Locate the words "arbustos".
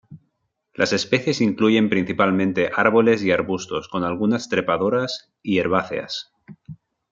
3.31-3.87